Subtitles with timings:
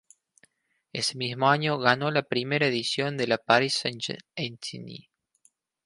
[0.93, 5.09] Ese mismo año ganó la primera edición de la Paris-Saint-Étienne.